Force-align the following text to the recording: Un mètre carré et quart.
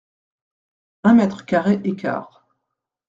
Un 1.03 1.13
mètre 1.13 1.45
carré 1.45 1.79
et 1.83 1.95
quart. 1.95 2.47